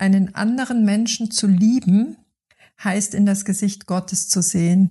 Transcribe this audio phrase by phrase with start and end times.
[0.00, 2.16] einen anderen Menschen zu lieben,
[2.82, 4.90] heißt in das Gesicht Gottes zu sehen.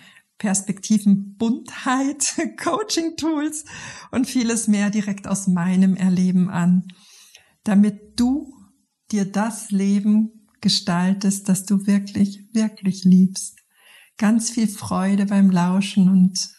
[0.41, 3.63] Perspektiven, Buntheit, Coaching-Tools
[4.09, 6.87] und vieles mehr direkt aus meinem Erleben an,
[7.63, 8.51] damit du
[9.11, 13.59] dir das Leben gestaltest, das du wirklich, wirklich liebst.
[14.17, 16.49] Ganz viel Freude beim Lauschen und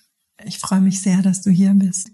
[0.44, 2.12] ich freue mich sehr, dass du hier bist.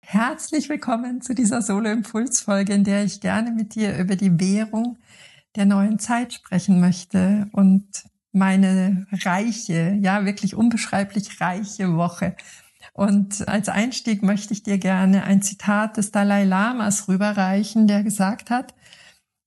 [0.00, 4.96] Herzlich willkommen zu dieser Solo-Impuls-Folge, in der ich gerne mit dir über die Währung
[5.54, 7.84] der neuen Zeit sprechen möchte und
[8.34, 12.36] meine reiche, ja wirklich unbeschreiblich reiche Woche.
[12.92, 18.50] Und als Einstieg möchte ich dir gerne ein Zitat des Dalai Lamas rüberreichen, der gesagt
[18.50, 18.74] hat,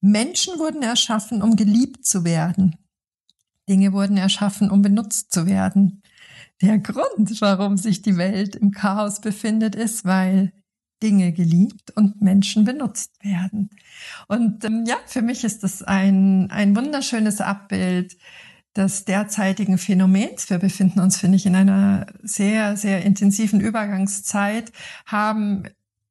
[0.02, 2.75] Menschen wurden erschaffen, um geliebt zu werden.
[3.69, 6.01] Dinge wurden erschaffen, um benutzt zu werden.
[6.61, 10.53] Der Grund, warum sich die Welt im Chaos befindet, ist, weil
[11.03, 13.69] Dinge geliebt und Menschen benutzt werden.
[14.27, 18.17] Und ähm, ja, für mich ist das ein, ein wunderschönes Abbild
[18.78, 20.50] des derzeitigen Phänomens.
[20.50, 24.72] Wir befinden uns, finde ich, in einer sehr, sehr intensiven Übergangszeit,
[25.06, 25.64] haben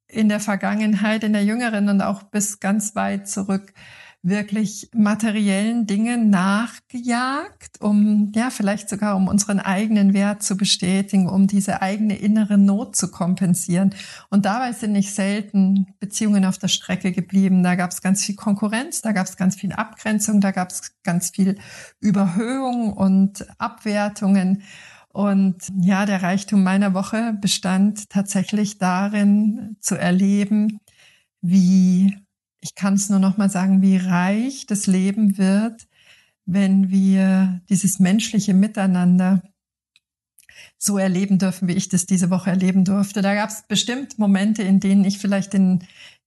[0.09, 3.73] in der Vergangenheit, in der jüngeren und auch bis ganz weit zurück
[4.23, 11.47] wirklich materiellen Dingen nachgejagt, um, ja, vielleicht sogar um unseren eigenen Wert zu bestätigen, um
[11.47, 13.95] diese eigene innere Not zu kompensieren.
[14.29, 17.63] Und dabei sind nicht selten Beziehungen auf der Strecke geblieben.
[17.63, 20.93] Da gab es ganz viel Konkurrenz, da gab es ganz viel Abgrenzung, da gab es
[21.05, 21.57] ganz viel
[22.01, 24.63] Überhöhung und Abwertungen.
[25.13, 30.81] Und ja, der Reichtum meiner Woche bestand tatsächlich darin zu erleben,
[31.41, 32.26] wie
[32.67, 35.87] ich kann es nur noch mal sagen, wie reich das Leben wird,
[36.45, 39.41] wenn wir dieses menschliche Miteinander
[40.77, 43.23] so erleben dürfen, wie ich das diese Woche erleben durfte.
[43.23, 45.85] Da gab es bestimmt Momente, in denen ich vielleicht den,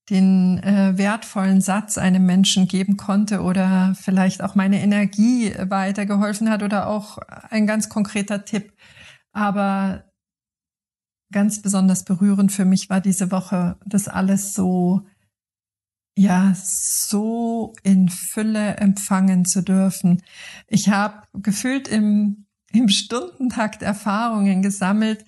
[0.09, 6.63] den äh, wertvollen Satz einem Menschen geben konnte oder vielleicht auch meine Energie weitergeholfen hat
[6.63, 7.17] oder auch
[7.49, 8.71] ein ganz konkreter Tipp.
[9.33, 10.05] Aber
[11.33, 15.05] ganz besonders berührend für mich war diese Woche, das alles so
[16.19, 20.21] ja so in Fülle empfangen zu dürfen.
[20.67, 25.23] Ich habe gefühlt im, im Stundentakt Erfahrungen gesammelt,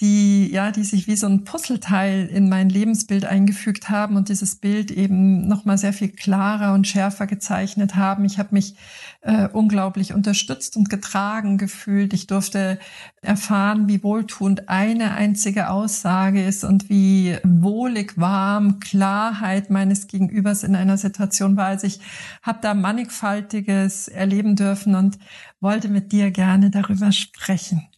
[0.00, 4.56] die, ja, die sich wie so ein Puzzleteil in mein Lebensbild eingefügt haben und dieses
[4.56, 8.24] Bild eben nochmal sehr viel klarer und schärfer gezeichnet haben.
[8.24, 8.76] Ich habe mich
[9.22, 12.12] äh, unglaublich unterstützt und getragen gefühlt.
[12.12, 12.78] Ich durfte
[13.22, 20.76] erfahren, wie wohltuend eine einzige Aussage ist und wie wohlig warm Klarheit meines Gegenübers in
[20.76, 21.66] einer Situation war.
[21.66, 21.98] Also ich
[22.42, 25.18] habe da mannigfaltiges erleben dürfen und
[25.60, 27.88] wollte mit dir gerne darüber sprechen.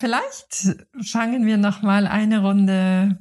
[0.00, 3.18] Vielleicht fangen wir noch mal eine Runde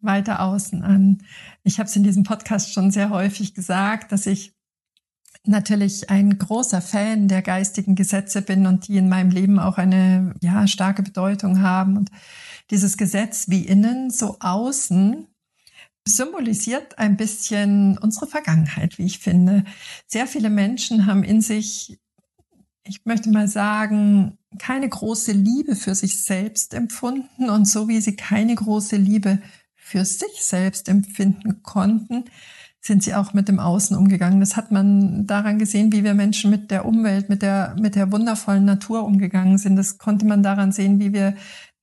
[0.00, 1.22] weiter außen an.
[1.62, 4.54] Ich habe es in diesem Podcast schon sehr häufig gesagt, dass ich
[5.44, 10.34] natürlich ein großer Fan der geistigen Gesetze bin und die in meinem Leben auch eine
[10.42, 12.10] ja starke Bedeutung haben und
[12.70, 15.26] dieses Gesetz wie innen so außen
[16.06, 19.64] symbolisiert ein bisschen unsere Vergangenheit, wie ich finde.
[20.06, 22.00] Sehr viele Menschen haben in sich
[22.84, 28.16] ich möchte mal sagen, keine große Liebe für sich selbst empfunden und so wie sie
[28.16, 29.40] keine große Liebe
[29.76, 32.24] für sich selbst empfinden konnten,
[32.80, 34.40] sind sie auch mit dem Außen umgegangen.
[34.40, 38.10] Das hat man daran gesehen, wie wir Menschen mit der Umwelt, mit der, mit der
[38.10, 39.76] wundervollen Natur umgegangen sind.
[39.76, 41.34] Das konnte man daran sehen, wie wir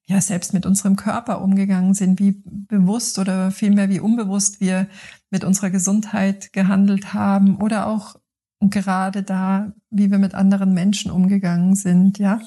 [0.07, 4.87] ja selbst mit unserem Körper umgegangen sind, wie bewusst oder vielmehr wie unbewusst wir
[5.29, 8.15] mit unserer Gesundheit gehandelt haben oder auch
[8.59, 12.41] und gerade da, wie wir mit anderen Menschen umgegangen sind, ja.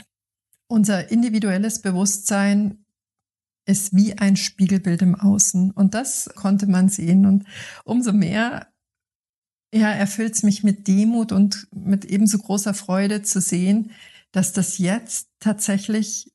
[0.67, 2.85] Unser individuelles Bewusstsein
[3.67, 5.71] ist wie ein Spiegelbild im Außen.
[5.73, 7.27] Und das konnte man sehen.
[7.27, 7.45] Und
[7.85, 8.69] umso mehr
[9.73, 13.93] ja, erfüllt es mich mit Demut und mit ebenso großer Freude zu sehen,
[14.33, 16.33] dass das jetzt tatsächlich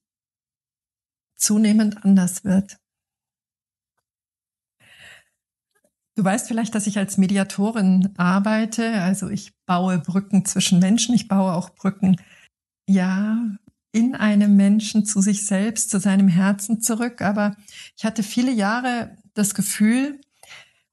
[1.36, 2.77] zunehmend anders wird.
[6.15, 9.01] Du weißt vielleicht, dass ich als Mediatorin arbeite.
[9.01, 11.13] Also ich baue Brücken zwischen Menschen.
[11.13, 12.15] Ich baue auch Brücken,
[12.88, 13.38] ja,
[13.91, 17.21] in einem Menschen zu sich selbst, zu seinem Herzen zurück.
[17.21, 17.56] Aber
[17.97, 20.19] ich hatte viele Jahre das Gefühl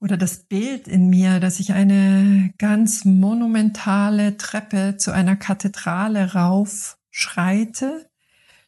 [0.00, 6.98] oder das Bild in mir, dass ich eine ganz monumentale Treppe zu einer Kathedrale rauf
[7.10, 8.10] schreite,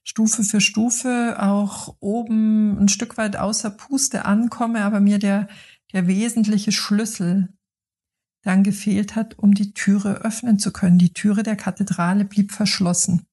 [0.05, 5.49] Stufe für Stufe auch oben ein Stück weit außer Puste ankomme, aber mir der
[5.95, 7.49] der wesentliche Schlüssel
[8.43, 10.99] dann gefehlt hat, um die Türe öffnen zu können.
[10.99, 13.27] Die Türe der Kathedrale blieb verschlossen.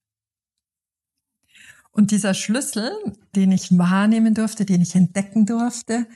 [1.91, 2.91] Und dieser Schlüssel,
[3.35, 6.07] den ich wahrnehmen durfte, den ich entdecken durfte,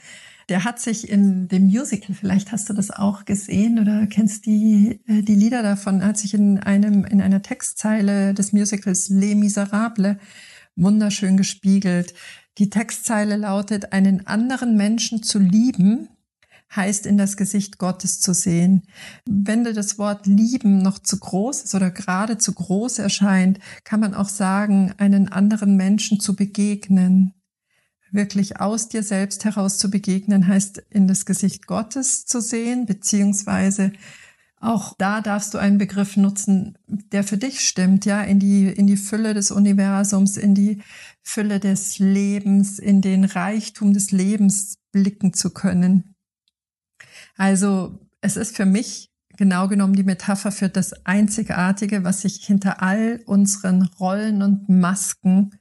[0.47, 5.01] der hat sich in dem Musical, vielleicht hast du das auch gesehen oder kennst die,
[5.07, 10.17] äh, die Lieder davon, hat sich in einem, in einer Textzeile des Musicals Les Miserables
[10.75, 12.13] wunderschön gespiegelt.
[12.57, 16.09] Die Textzeile lautet, einen anderen Menschen zu lieben,
[16.73, 18.83] heißt in das Gesicht Gottes zu sehen.
[19.25, 23.99] Wenn dir das Wort lieben noch zu groß ist oder gerade zu groß erscheint, kann
[23.99, 27.33] man auch sagen, einen anderen Menschen zu begegnen.
[28.11, 33.91] Wirklich aus dir selbst heraus zu begegnen, heißt in das Gesicht Gottes zu sehen, beziehungsweise
[34.61, 38.87] auch da darfst du einen Begriff nutzen, der für dich stimmt, ja, in die, in
[38.87, 40.81] die Fülle des Universums, in die
[41.21, 46.14] Fülle des Lebens, in den Reichtum des Lebens blicken zu können.
[47.37, 52.81] Also es ist für mich genau genommen die Metapher für das Einzigartige, was sich hinter
[52.81, 55.59] all unseren Rollen und Masken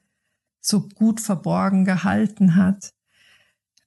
[0.60, 2.94] so gut verborgen gehalten hat.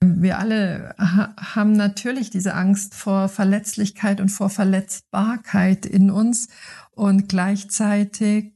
[0.00, 6.48] Wir alle haben natürlich diese Angst vor Verletzlichkeit und vor Verletzbarkeit in uns
[6.92, 8.54] und gleichzeitig,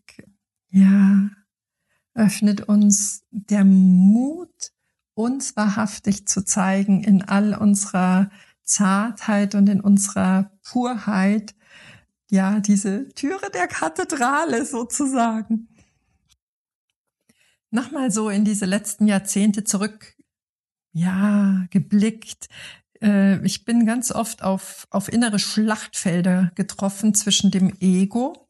[0.71, 1.31] ja,
[2.15, 4.73] öffnet uns der Mut,
[5.15, 8.31] uns wahrhaftig zu zeigen in all unserer
[8.65, 11.55] Zartheit und in unserer Purheit,
[12.31, 15.69] ja, diese Türe der Kathedrale sozusagen.
[17.71, 20.15] Nochmal so in diese letzten Jahrzehnte zurück,
[20.93, 22.49] ja, geblickt.
[23.01, 28.49] Äh, ich bin ganz oft auf, auf innere Schlachtfelder getroffen zwischen dem Ego,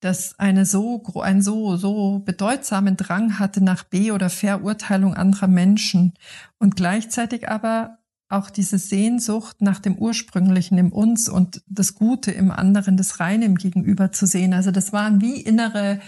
[0.00, 6.14] das eine so, einen so, so bedeutsamen Drang hatte nach Be- oder Verurteilung anderer Menschen
[6.58, 7.99] und gleichzeitig aber
[8.30, 13.44] auch diese Sehnsucht nach dem Ursprünglichen im uns und das Gute im anderen, das Reine
[13.44, 14.54] im Gegenüber zu sehen.
[14.54, 16.00] Also das waren wie innere,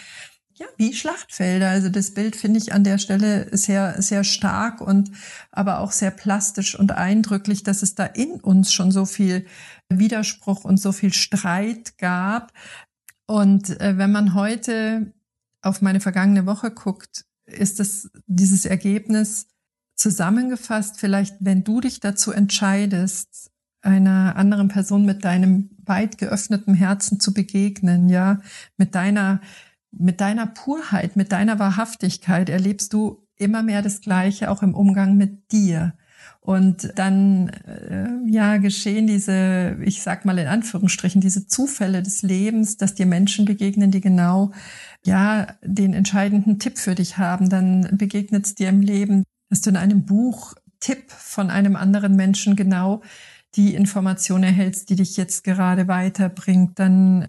[0.55, 1.69] ja, wie Schlachtfelder.
[1.69, 5.11] Also das Bild finde ich an der Stelle sehr, sehr stark und
[5.51, 9.45] aber auch sehr plastisch und eindrücklich, dass es da in uns schon so viel
[9.89, 12.53] Widerspruch und so viel Streit gab.
[13.27, 15.13] Und äh, wenn man heute
[15.61, 19.49] auf meine vergangene Woche guckt, ist das dieses Ergebnis,
[20.03, 23.53] Zusammengefasst, vielleicht, wenn du dich dazu entscheidest,
[23.83, 28.41] einer anderen Person mit deinem weit geöffneten Herzen zu begegnen, ja,
[28.77, 29.41] mit deiner,
[29.93, 35.17] mit deiner Purheit, mit deiner Wahrhaftigkeit erlebst du immer mehr das Gleiche auch im Umgang
[35.17, 35.95] mit dir.
[36.41, 42.77] Und dann äh, ja geschehen diese, ich sag mal in Anführungsstrichen, diese Zufälle des Lebens,
[42.77, 44.51] dass dir Menschen begegnen, die genau
[45.05, 47.49] ja den entscheidenden Tipp für dich haben.
[47.49, 52.17] Dann begegnet es dir im Leben dass du in einem Buch Tipp von einem anderen
[52.17, 53.03] Menschen genau
[53.55, 57.29] die Information erhältst, die dich jetzt gerade weiterbringt, dann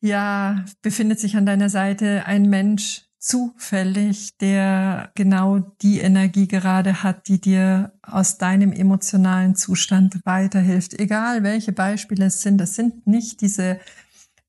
[0.00, 7.28] ja, befindet sich an deiner Seite ein Mensch zufällig, der genau die Energie gerade hat,
[7.28, 10.98] die dir aus deinem emotionalen Zustand weiterhilft.
[10.98, 13.78] Egal welche Beispiele es sind, das sind nicht diese,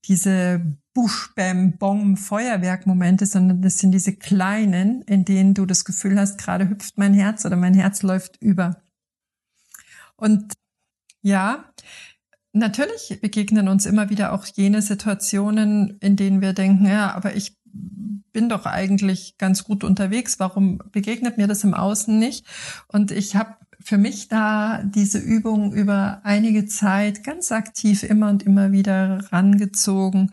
[0.04, 6.18] diese Busch, Bam, Bom, Feuerwerkmomente, sondern das sind diese kleinen, in denen du das Gefühl
[6.18, 8.82] hast, gerade hüpft mein Herz oder mein Herz läuft über.
[10.16, 10.52] Und
[11.22, 11.64] ja,
[12.52, 17.56] natürlich begegnen uns immer wieder auch jene Situationen, in denen wir denken, ja, aber ich
[18.32, 20.38] bin doch eigentlich ganz gut unterwegs.
[20.38, 22.46] Warum begegnet mir das im Außen nicht?
[22.88, 28.42] Und ich habe für mich da diese Übung über einige Zeit ganz aktiv immer und
[28.42, 30.30] immer wieder rangezogen,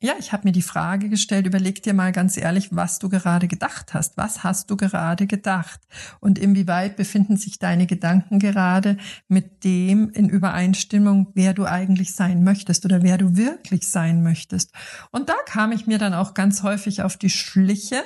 [0.00, 3.48] ja, ich habe mir die Frage gestellt, überleg dir mal ganz ehrlich, was du gerade
[3.48, 4.16] gedacht hast.
[4.16, 5.80] Was hast du gerade gedacht?
[6.20, 12.44] Und inwieweit befinden sich deine Gedanken gerade mit dem in Übereinstimmung, wer du eigentlich sein
[12.44, 14.72] möchtest oder wer du wirklich sein möchtest?
[15.10, 18.04] Und da kam ich mir dann auch ganz häufig auf die Schliche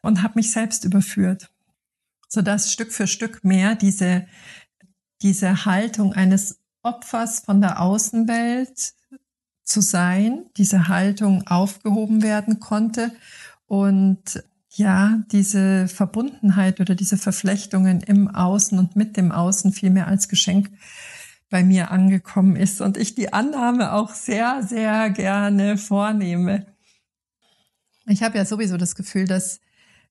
[0.00, 1.51] und habe mich selbst überführt,
[2.32, 4.26] sodass Stück für Stück mehr diese,
[5.20, 8.94] diese Haltung eines Opfers von der Außenwelt
[9.64, 13.12] zu sein, diese Haltung aufgehoben werden konnte
[13.66, 20.28] und ja, diese Verbundenheit oder diese Verflechtungen im Außen und mit dem Außen vielmehr als
[20.28, 20.70] Geschenk
[21.50, 26.64] bei mir angekommen ist und ich die Annahme auch sehr, sehr gerne vornehme.
[28.06, 29.60] Ich habe ja sowieso das Gefühl, dass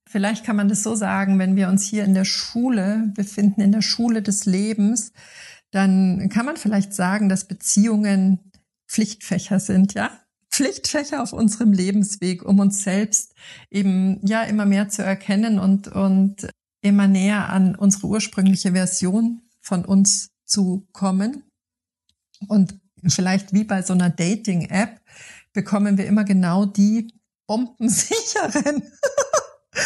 [0.07, 3.71] vielleicht kann man das so sagen, wenn wir uns hier in der Schule befinden, in
[3.71, 5.13] der Schule des Lebens,
[5.71, 8.51] dann kann man vielleicht sagen, dass Beziehungen
[8.87, 10.11] Pflichtfächer sind, ja?
[10.51, 13.33] Pflichtfächer auf unserem Lebensweg, um uns selbst
[13.69, 16.49] eben ja immer mehr zu erkennen und, und
[16.81, 21.43] immer näher an unsere ursprüngliche Version von uns zu kommen.
[22.49, 24.99] Und vielleicht wie bei so einer Dating-App
[25.53, 27.13] bekommen wir immer genau die
[27.47, 28.83] bombensicheren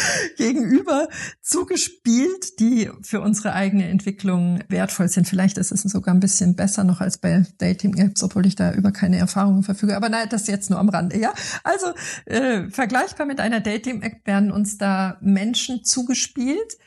[0.36, 1.08] gegenüber
[1.42, 5.28] zugespielt, die für unsere eigene Entwicklung wertvoll sind.
[5.28, 8.92] Vielleicht ist es sogar ein bisschen besser noch als bei Dating-Apps, obwohl ich da über
[8.92, 9.96] keine Erfahrungen verfüge.
[9.96, 11.18] Aber nein, das jetzt nur am Rande.
[11.18, 11.32] Ja,
[11.64, 11.86] also
[12.24, 16.78] äh, vergleichbar mit einer Dating-App werden uns da Menschen zugespielt,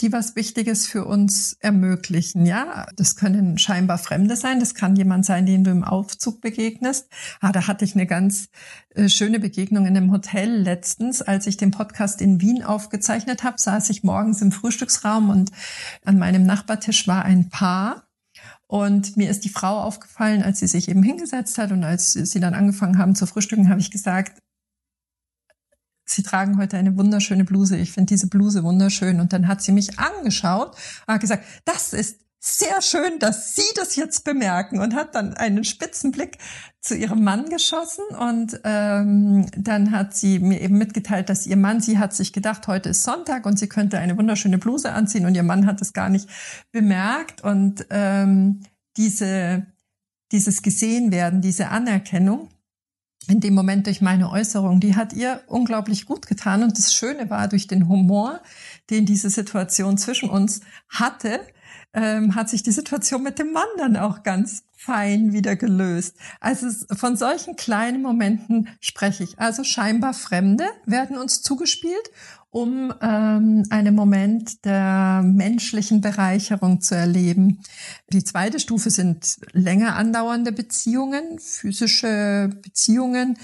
[0.00, 2.46] die was Wichtiges für uns ermöglichen.
[2.46, 4.58] Ja, das können scheinbar Fremde sein.
[4.58, 7.08] Das kann jemand sein, den du im Aufzug begegnest.
[7.40, 8.48] Ah, da hatte ich eine ganz
[8.94, 13.58] äh, schöne Begegnung in einem Hotel letztens, als ich den Podcast in Wien aufgezeichnet habe.
[13.58, 15.52] Saß ich morgens im Frühstücksraum und
[16.04, 18.08] an meinem Nachbartisch war ein Paar.
[18.66, 22.40] Und mir ist die Frau aufgefallen, als sie sich eben hingesetzt hat und als sie
[22.40, 24.40] dann angefangen haben zu frühstücken, habe ich gesagt,
[26.04, 27.76] Sie tragen heute eine wunderschöne Bluse.
[27.76, 29.20] Ich finde diese Bluse wunderschön.
[29.20, 33.62] Und dann hat sie mich angeschaut und hat gesagt, das ist sehr schön, dass Sie
[33.74, 36.36] das jetzt bemerken und hat dann einen spitzen Blick
[36.78, 41.80] zu ihrem Mann geschossen und ähm, dann hat sie mir eben mitgeteilt, dass ihr Mann,
[41.80, 45.34] sie hat sich gedacht, heute ist Sonntag und sie könnte eine wunderschöne Bluse anziehen und
[45.34, 46.28] ihr Mann hat es gar nicht
[46.70, 48.60] bemerkt und ähm,
[48.98, 49.66] diese
[50.30, 52.48] dieses gesehen werden, diese Anerkennung,
[53.28, 56.62] in dem Moment durch meine Äußerung, die hat ihr unglaublich gut getan.
[56.62, 58.40] Und das Schöne war, durch den Humor,
[58.90, 61.40] den diese Situation zwischen uns hatte,
[61.94, 66.16] ähm, hat sich die Situation mit dem Mann dann auch ganz fein wieder gelöst.
[66.40, 69.38] Also von solchen kleinen Momenten spreche ich.
[69.38, 72.10] Also scheinbar Fremde werden uns zugespielt
[72.54, 77.58] um ähm, einen Moment der menschlichen Bereicherung zu erleben.
[78.10, 83.36] Die zweite Stufe sind länger andauernde Beziehungen, physische Beziehungen.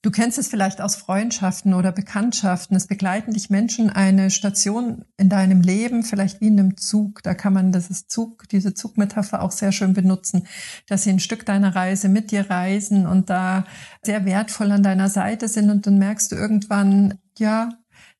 [0.00, 2.74] Du kennst es vielleicht aus Freundschaften oder Bekanntschaften.
[2.74, 7.22] Es begleiten dich Menschen eine Station in deinem Leben, vielleicht wie in einem Zug.
[7.22, 10.46] Da kann man dieses Zug, diese Zugmetapher auch sehr schön benutzen,
[10.86, 13.66] dass sie ein Stück deiner Reise mit dir reisen und da
[14.02, 17.68] sehr wertvoll an deiner Seite sind und dann merkst du irgendwann, ja,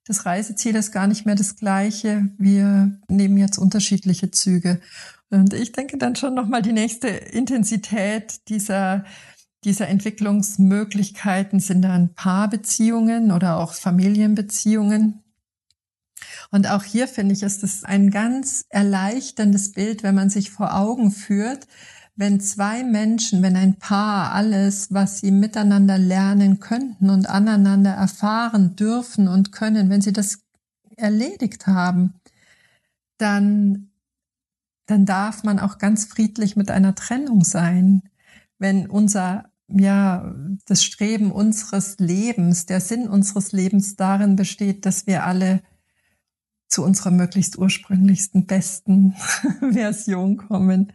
[0.06, 2.28] das Reiseziel ist gar nicht mehr das gleiche.
[2.38, 4.80] Wir nehmen jetzt unterschiedliche Züge.
[5.30, 9.04] Und ich denke dann schon nochmal die nächste Intensität dieser,
[9.64, 15.24] dieser Entwicklungsmöglichkeiten sind dann Paarbeziehungen oder auch Familienbeziehungen.
[16.52, 20.76] Und auch hier finde ich, ist es ein ganz erleichterndes Bild, wenn man sich vor
[20.76, 21.66] Augen führt,
[22.16, 28.74] wenn zwei Menschen, wenn ein Paar alles, was sie miteinander lernen könnten und aneinander erfahren
[28.74, 30.40] dürfen und können, wenn sie das
[30.96, 32.14] erledigt haben,
[33.18, 33.90] dann,
[34.86, 38.02] dann darf man auch ganz friedlich mit einer Trennung sein.
[38.58, 45.24] Wenn unser, ja, das Streben unseres Lebens, der Sinn unseres Lebens darin besteht, dass wir
[45.24, 45.60] alle
[46.68, 49.14] zu unserer möglichst ursprünglichsten, besten
[49.60, 50.92] Version kommen.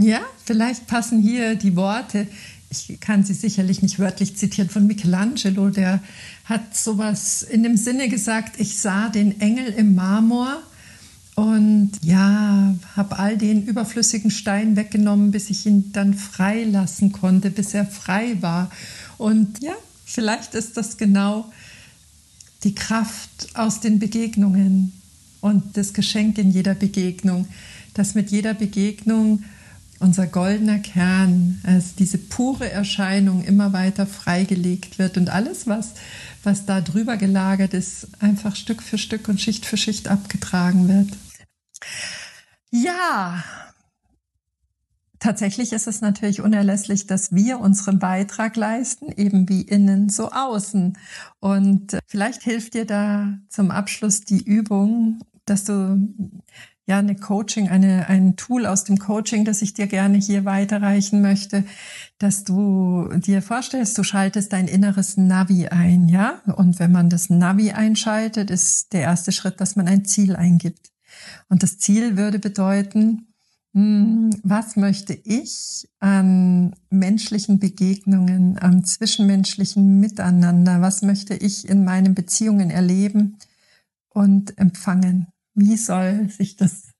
[0.00, 2.28] Ja, vielleicht passen hier die Worte.
[2.70, 6.00] Ich kann sie sicherlich nicht wörtlich zitieren von Michelangelo, der
[6.44, 10.62] hat sowas in dem Sinne gesagt, ich sah den Engel im Marmor
[11.34, 17.74] und ja, habe all den überflüssigen Stein weggenommen, bis ich ihn dann freilassen konnte, bis
[17.74, 18.70] er frei war.
[19.16, 19.74] Und ja,
[20.04, 21.50] vielleicht ist das genau
[22.62, 24.92] die Kraft aus den Begegnungen
[25.40, 27.48] und das Geschenk in jeder Begegnung,
[27.94, 29.42] dass mit jeder Begegnung
[30.00, 35.94] unser goldener Kern, als diese pure Erscheinung immer weiter freigelegt wird und alles, was,
[36.44, 41.08] was da drüber gelagert ist, einfach Stück für Stück und Schicht für Schicht abgetragen wird.
[42.70, 43.42] Ja,
[45.18, 50.96] tatsächlich ist es natürlich unerlässlich, dass wir unseren Beitrag leisten, eben wie innen so außen.
[51.40, 56.08] Und vielleicht hilft dir da zum Abschluss die Übung, dass du
[56.88, 61.22] ja eine Coaching, eine, ein Tool aus dem Coaching, das ich dir gerne hier weiterreichen
[61.22, 61.62] möchte,
[62.18, 66.40] dass du dir vorstellst, du schaltest dein inneres Navi ein, ja?
[66.56, 70.90] Und wenn man das Navi einschaltet, ist der erste Schritt, dass man ein Ziel eingibt.
[71.48, 73.28] Und das Ziel würde bedeuten,
[73.74, 82.14] Hm, was möchte ich an menschlichen Begegnungen, am zwischenmenschlichen Miteinander, was möchte ich in meinen
[82.14, 83.36] Beziehungen erleben
[84.08, 85.28] und empfangen?
[85.58, 86.92] Wie soll sich das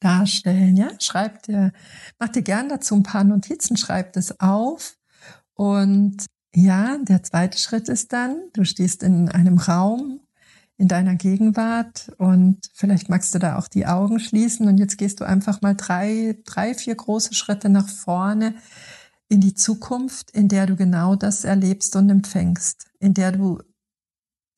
[0.00, 0.76] darstellen?
[0.76, 1.72] Ja, schreib dir,
[2.20, 4.96] mach dir gern dazu ein paar Notizen, schreib das auf.
[5.54, 10.20] Und ja, der zweite Schritt ist dann, du stehst in einem Raum,
[10.76, 15.20] in deiner Gegenwart und vielleicht magst du da auch die Augen schließen und jetzt gehst
[15.20, 18.54] du einfach mal drei, drei, vier große Schritte nach vorne
[19.28, 23.60] in die Zukunft, in der du genau das erlebst und empfängst, in der du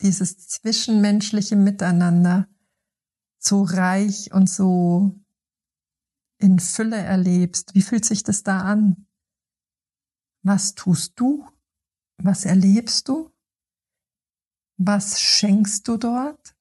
[0.03, 2.47] dieses zwischenmenschliche Miteinander
[3.45, 5.15] so reich und so
[6.39, 7.75] in Fülle erlebst.
[7.75, 9.07] Wie fühlt sich das da an?
[10.43, 11.47] Was tust du?
[12.19, 13.31] Was erlebst du?
[14.77, 16.55] Was schenkst du dort?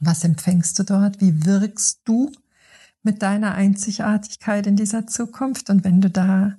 [0.00, 1.20] Was empfängst du dort?
[1.20, 2.32] Wie wirkst du
[3.02, 5.70] mit deiner Einzigartigkeit in dieser Zukunft?
[5.70, 6.58] Und wenn du da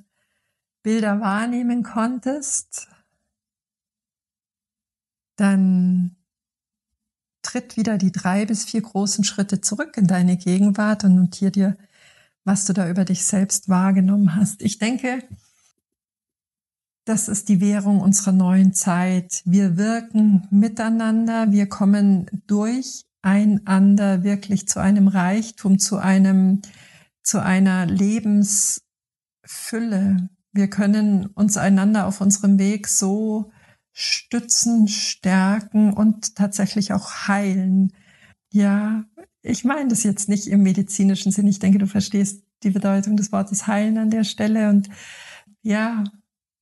[0.84, 2.90] Bilder wahrnehmen konntest,
[5.36, 6.16] dann
[7.44, 11.78] tritt wieder die drei bis vier großen Schritte zurück in deine Gegenwart und notier dir,
[12.44, 14.64] was du da über dich selbst wahrgenommen hast.
[14.64, 15.24] Ich denke,
[17.06, 19.42] das ist die Währung unserer neuen Zeit.
[19.46, 26.62] Wir wirken miteinander, wir kommen durcheinander wirklich zu einem Reichtum, zu einem,
[27.22, 28.82] zu einer Lebensfülle.
[30.54, 33.52] Wir können uns einander auf unserem Weg so
[33.94, 37.94] stützen, stärken und tatsächlich auch heilen.
[38.52, 39.06] Ja,
[39.42, 41.48] ich meine das jetzt nicht im medizinischen Sinn.
[41.48, 44.90] Ich denke, du verstehst die Bedeutung des Wortes heilen an der Stelle und
[45.62, 46.04] ja,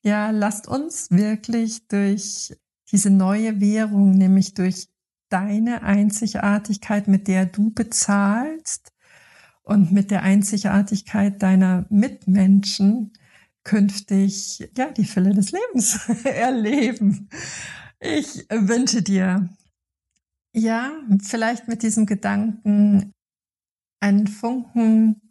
[0.04, 2.56] ja, lasst uns wirklich durch
[2.92, 4.88] diese neue Währung, nämlich durch
[5.30, 8.92] deine Einzigartigkeit, mit der du bezahlst
[9.64, 13.14] und mit der Einzigartigkeit deiner Mitmenschen
[13.64, 17.30] künftig ja die Fülle des Lebens erleben.
[18.00, 19.50] Ich wünsche dir
[20.54, 23.14] ja vielleicht mit diesem Gedanken
[24.02, 25.22] einen Funken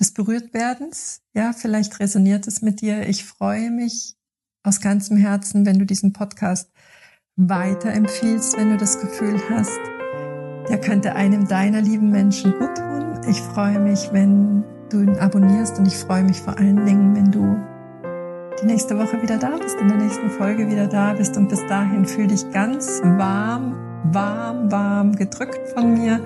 [0.00, 1.22] des Berührtwerdens.
[1.34, 3.08] Ja, vielleicht resoniert es mit dir.
[3.08, 4.16] Ich freue mich
[4.62, 6.70] aus ganzem Herzen, wenn du diesen Podcast
[7.36, 9.78] weiterempfiehlst, wenn du das Gefühl hast,
[10.68, 13.20] der könnte einem deiner lieben Menschen gut tun.
[13.28, 17.30] Ich freue mich, wenn du ihn abonnierst und ich freue mich vor allen Dingen, wenn
[17.30, 17.73] du
[18.60, 21.64] die nächste Woche wieder da bist, in der nächsten Folge wieder da bist und bis
[21.66, 23.76] dahin fühle dich ganz warm,
[24.12, 26.20] warm, warm gedrückt von mir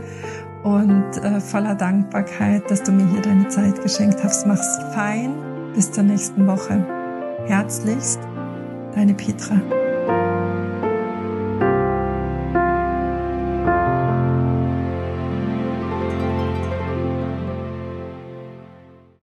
[0.63, 4.47] und äh, voller Dankbarkeit, dass du mir hier deine Zeit geschenkt hast.
[4.47, 5.35] Mach's fein.
[5.75, 6.85] Bis zur nächsten Woche.
[7.47, 8.19] Herzlichst,
[8.95, 9.61] deine Petra.